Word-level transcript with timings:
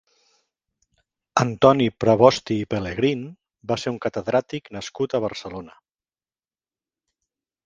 Antoni 1.43 1.89
Prevosti 2.05 2.57
i 2.63 2.67
Pelegrín 2.71 3.21
va 3.73 3.79
ser 3.83 3.95
un 3.97 4.01
catedràtic 4.07 4.73
nascut 4.79 5.15
a 5.15 5.23
Barcelona. 5.27 5.79